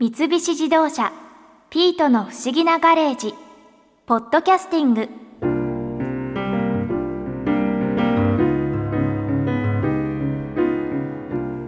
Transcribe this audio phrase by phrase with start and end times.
[0.00, 1.12] 三菱自動車
[1.70, 3.34] 「ピートの不思議なガレージ」
[4.06, 5.08] ポッドキャスティング。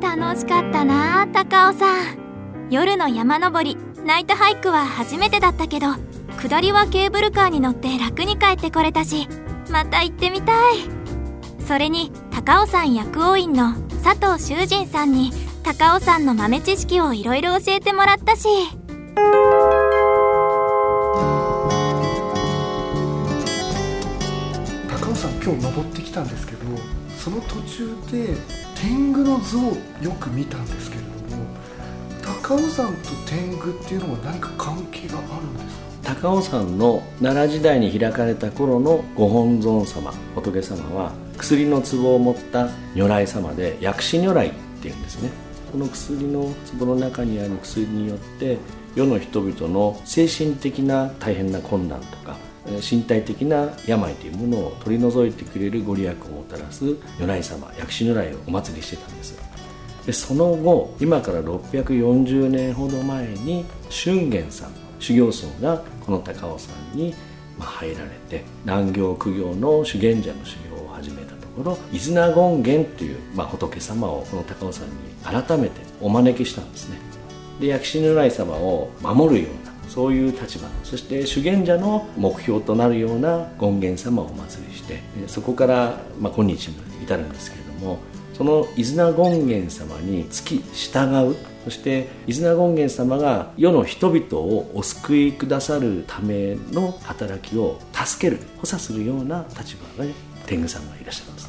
[0.00, 2.70] 楽しかったな高尾さん。
[2.70, 5.88] 夜の山登りナイトハイクは初めてだったけど
[6.40, 9.26] 下りはケーブルカーに乗って楽に帰ってこれたし
[9.72, 10.76] また行ってみたい。
[11.66, 13.72] それに高尾山薬王院の
[14.04, 15.32] 佐藤修人さんに
[15.62, 18.48] 高尾山の豆知識をいろいろ教えてもらったし。
[24.88, 26.60] 高尾山今日登ってきたんですけど
[27.16, 28.34] その途中で
[28.80, 31.44] 天狗の像をよく見たんですけれども
[32.22, 36.14] 高尾山と天狗っていうのは何か関係があるんですか？
[36.14, 45.30] 高尾山の奈良時代に開かれた頃のご本尊様仏様は薬の壺を持った如来様で薬師如来っていうんですね
[45.70, 48.58] その薬の壺の中にある薬によって
[48.94, 52.36] 世の人々の精神的な大変な困難とか
[52.90, 56.84] 身体的な病というものを取り除いてくれるご利益をもたらす
[57.18, 59.38] 如来様薬師如来をお祭りしてたんです
[60.06, 67.14] でその後今から640年ほど前に俊元さん修行僧がこの高尾山に
[67.58, 76.98] 入られて南行苦行の修験者の修行を始めたころ伊豆名権現という、まあ、仏様をこの高尾山に改めてお招きしたんですね。
[77.60, 87.98] で薬師如来様を守るようなそういう立場そして修験者の目標となるような権現様をお祭りしてそこから、まあ、今日に至るんですけれども
[88.32, 100.12] その伊豆名権現様に付き従うそして伊豆名権現様が世の人々をお救いくださるための働きを助ける補佐するような立場で
[100.50, 101.48] 天狗さんがいらっしゃいます。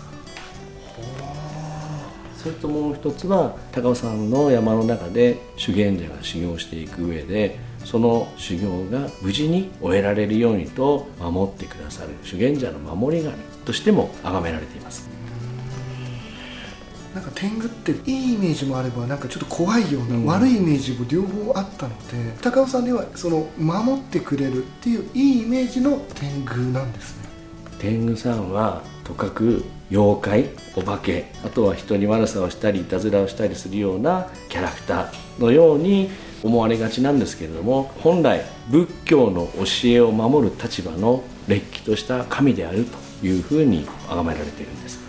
[2.37, 13.35] それともう一つは高尾山の山の中で修験者が修行していく上でその修行が無事に終えられるようにと守ってくださる修験者の守り神
[13.65, 15.09] としても崇められています。
[17.13, 27.20] なんか天狗っていいイメージもあればなんかちょっと怖いような、うん、悪いイメージも両方あったので高尾さんではその守ってくれるっていういいイメージの天狗なんですね
[27.81, 36.09] 天狗さんはとかく妖怪お化けあとは人に悪さをしたりいたずらをしたりするようなキャラクターのように
[36.43, 44.99] 思われがちなんですけれども本来仏教の教えを守る立場のれっきとした神であるというふうに崇められているんです。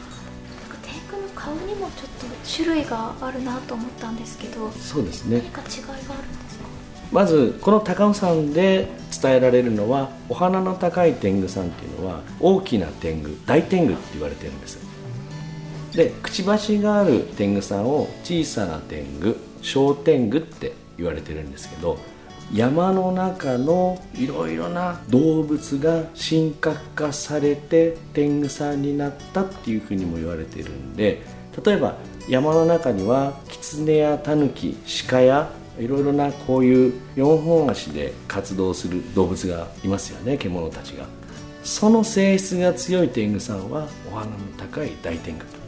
[0.82, 5.42] 天狗の顔にもちょっと種類があるなと思ったんですけどそうですね。
[5.42, 6.51] 何か違いがあるんですか？
[7.12, 8.88] まずこの高尾山で
[9.22, 14.78] 伝えられるのはお花の高い天狗さんっていうのは大きな天狗大天狗って言われてるんです。
[15.94, 21.98] でくちばしがある天狗さんを小さな天狗小天狗って言われてるんですけど
[22.52, 31.22] 山の中のいろいろな動物が神格化されて天狗さんになったっていうふうにも言われてるんで
[31.64, 31.96] 例えば
[32.28, 34.76] 山の中にはキツネやタヌキ
[35.08, 41.06] 鹿やいろいろなこういう4本足で活動する動物がいますよね獣たちが。
[41.64, 45.62] その性質が強い天狗さんはお花の高い大天狗と。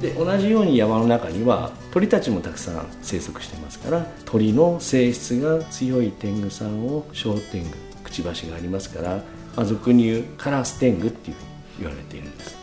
[0.00, 9.16] で同じように山の中には鳥たちもたくさん生息してますから鳥の性質が強い天狗さんを小天狗くちばしがありますから、
[9.56, 11.48] まあ、俗に言うカラス天狗っていうふうに
[11.80, 12.56] 言われているんです。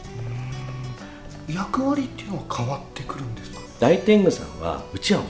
[1.49, 3.59] 役割っていうのは変わってくるんですか？
[3.79, 5.29] 大天狗さんはうちわを持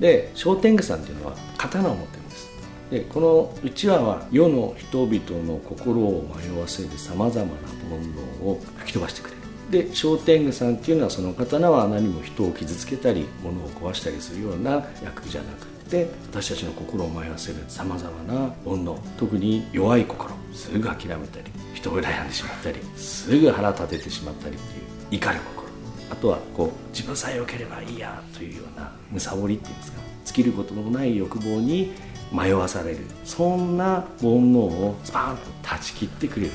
[0.00, 2.50] ですねで小天狗さんっていうのは刀を持ってるんです。
[2.90, 7.52] でこのうちわは世の人々の心を迷わせるさまざまな
[7.90, 8.00] 煩
[8.40, 9.36] 悩を吹き飛ばしてくれる。
[9.70, 25.65] で商天狗さんっていうのはその刀は何も人を傷つけたり物を壊したりするような役じゃなくて私たちの心を迷わせるさまざまな煩悩特に弱い心すぐ諦めたり人を羨んでしまったりすぐ腹立ててしまったりっていう怒る心。
[26.10, 30.00] あとはこう自分さえ良ければいいやというようなむさぼりっていうんですか。
[30.24, 31.92] 尽きることのない欲望に
[32.32, 32.98] 迷わされる。
[33.24, 36.52] そんな煩悩をスパーンと断ち切ってくれる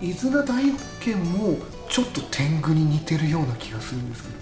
[0.00, 0.62] 伊豆名大
[1.00, 1.56] 剣も
[1.88, 4.34] ちょっと天狗に似てるような気がするんですけど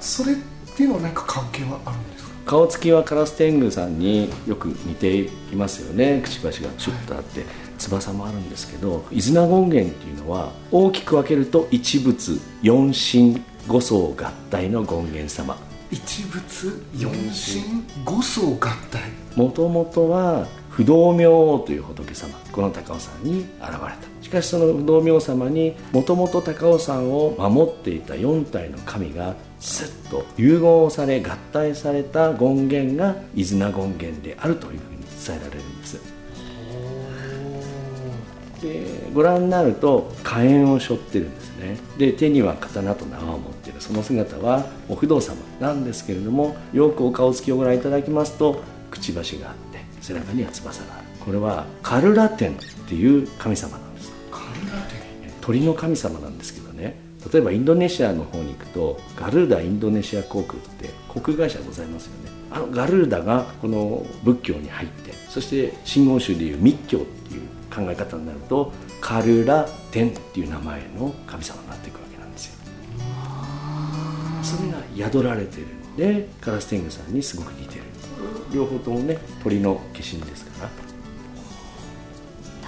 [0.00, 0.36] それっ
[0.76, 2.30] ていうのは何か関係はあるんですか？
[2.46, 6.20] 顔つきはカラス天狗さんによく似ていますよね。
[6.22, 7.44] くちばしがシュッとあって、
[7.78, 15.56] 翼もあるんですけど伊豆名権現っていうのは大きく分けると一仏四神五層合体の権現様。
[15.90, 19.00] 一仏四神五層合体？
[19.36, 24.18] もともとは不動明王という仏様この高尾山に現れた。
[24.22, 35.98] しかしその不動明王様にもともと高尾山を守っていた4体の神がスッと融合され合体された権現が伊豆名権現であるというふうに伝えられるんです
[38.60, 41.76] でご覧になると火炎を背負ってるんですね。
[41.96, 43.80] で手には刀と縄を持っている。
[43.80, 51.04] その姿はお不動様なんですけれどもよくお顔つきをご覧いただきますとくちばしがあって背中には翼がある。
[51.24, 52.54] これはカルラテンっ
[52.88, 54.12] ていう神様なんです。
[54.30, 54.98] カルラテ
[55.40, 56.96] 鳥の神様なんですけどね。
[57.32, 62.30] 例えばインドネシアの方に行くとガルーダインドネシア航空って航空会社ございますよね。
[62.50, 67.17] あのガルーダがこの仏教に入ってそして真言宗でいう密教って
[67.78, 72.54] 考え方になるとカルラテンっていう名前の神様になっていくわけなんですよ。
[74.42, 77.82] それが宿られてるのでカラス天狗さんにすごく似てる。
[78.52, 80.70] 両方ともね鳥の化身ですから。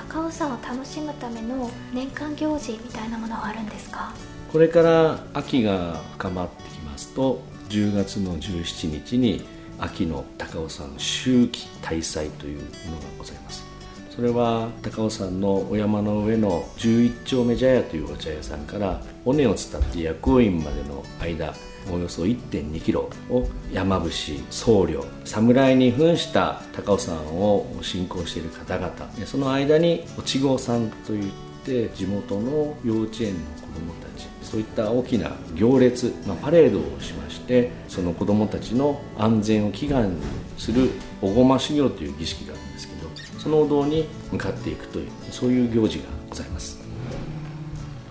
[0.09, 4.13] 高尾山を楽しむための年間行事みたいなものはあるんですか？
[4.53, 9.45] これから秋が深まってきますと10月の17日に
[9.79, 12.65] 秋の高尾山秋季大祭というも
[12.97, 13.65] のがございます
[14.11, 21.55] それは高尾山のお山の上の11丁目茶屋というお茶屋さんから尾根を伝って薬王院までの間
[21.91, 24.11] およそ1 2キロを山伏
[24.51, 28.93] 僧侶侍に扮した高尾山を信仰している方々
[29.25, 31.33] その間に落ち子さんといっ
[31.65, 40.13] て地元の幼稚園の子どもたちそういった大きな行列、まあ、パレードをしましてその子どもたちの安全を祈願
[40.59, 40.91] する
[41.23, 42.90] おごま修行という儀式があるんです
[43.43, 46.79] そのお堂に向かっていくというそういう行事がございます。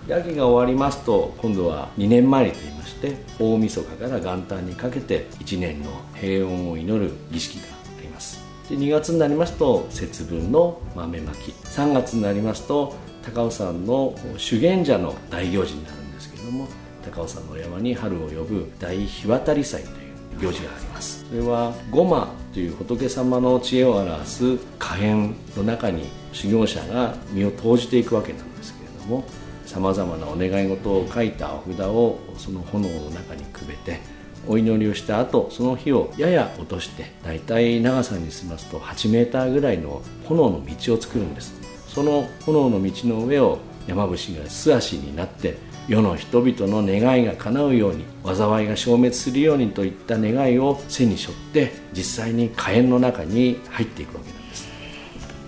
[0.07, 8.41] で秋が終わりますと今度は2年参りといいまして大晦日から元旦にかけて1年の平穏を祈る儀式があります。
[8.69, 11.51] で2月になりますと節分の豆まき。
[11.51, 16.67] 3月になりますと高尾山の修験者の大行事になるんですけれども
[17.05, 20.08] 高尾山の山に春を呼ぶ大日渡り祭という
[20.39, 21.25] 行事があります。
[21.29, 29.23] それはゴマという仏様の知恵を表す火炎の中に修行者が身を投じていくわけなんですけれども
[29.65, 33.99] さまざまなお願い事を書いたお札をその炎の中にくべて
[34.47, 41.53] お祈りをした後その火をやや落として大体長さにしますと8メーターぐらいの炎の道を作るんです。
[41.87, 45.57] その炎の道の上を山伏が素足になって
[45.89, 54.69] 世の人々の願いが叶うように災いが消滅するようにといった願いを背に背負って実際に火炎の中に入っていくわけなんです。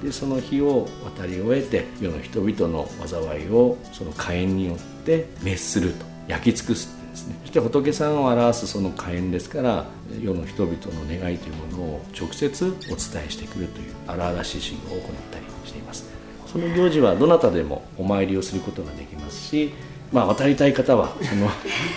[0.03, 7.35] でその日を渡り終えて世の人々の災いをその火炎によって滅すると焼き尽くすってですね。
[7.41, 9.85] そして仏さんを表すその火炎ですから
[10.19, 15.01] 世の人々の願いというものを直接お伝えしてくるという荒々しい修行を行っ
[15.31, 16.09] たりしています。
[16.47, 19.73] その行事はどなたでもお参りをすることができますし
[20.11, 21.49] まあ、渡りたい方はその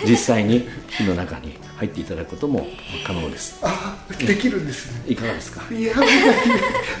[0.07, 2.65] 実際に火の中に入っていただくことも
[3.05, 3.59] 可能です。
[3.61, 5.11] あできるんですね。
[5.11, 5.61] いかがですか？
[5.73, 5.93] いや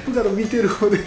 [0.05, 0.99] 僕ら見てる方で。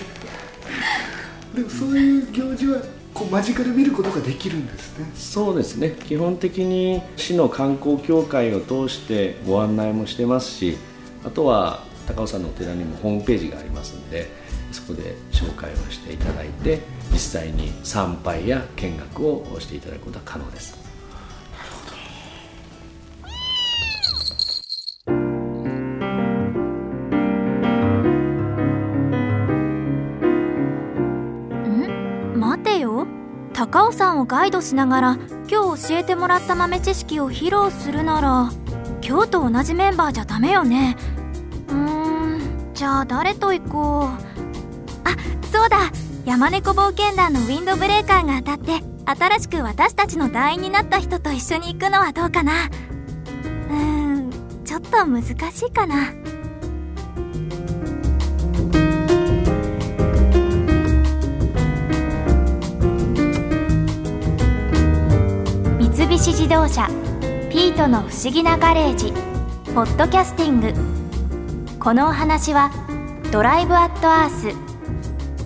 [1.54, 2.80] でもそういう行事は
[3.12, 5.10] こう間近で見ることができるんですね。
[5.14, 5.96] そうですね。
[6.06, 10.78] 基本的に市の観光協会を通してご案内もしてますし
[11.24, 14.30] あとは高尾山のお寺にもホームページがありますので
[14.72, 16.80] そこで紹介をしていただいて
[17.10, 20.78] 実際に参拝や見学をしていただくことは可能です。
[32.36, 32.38] ん？
[32.38, 33.06] 待てよ。
[33.52, 35.18] 高尾山をガイドしながら
[35.50, 38.52] 今日教えてもらった豆知識を披露するなら
[39.02, 40.96] 今日と同じメンバーじゃダメよね。
[41.68, 44.27] うーんじゃあ誰と行こう？
[45.52, 45.90] そうだ。
[46.24, 52.66] 山猫冒険団のウィンドブレーカーが当たって新しく私たちの団員になった人と一緒に行くのはどうかな。
[52.66, 53.74] うー
[54.26, 54.30] ん
[54.64, 56.12] ちょっと難しいかな。
[65.78, 66.88] 三菱自動車
[67.50, 69.12] ピートの不思議なガレージ
[69.74, 70.74] ポッドキャスティング。
[71.78, 72.70] このお話は
[73.32, 74.54] ドライブアットアース